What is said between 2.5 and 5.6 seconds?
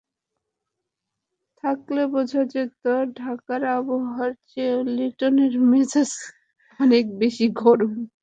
যেত, ঢাকার আবহাওয়ার চেয়েও লিটনের